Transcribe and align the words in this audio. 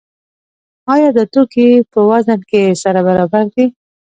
آیا 0.93 1.09
دا 1.17 1.23
توکي 1.33 1.67
په 1.91 1.99
وزن 2.09 2.39
کې 2.49 2.79
سره 2.83 2.99
برابر 3.07 3.43
دي؟ 3.53 3.65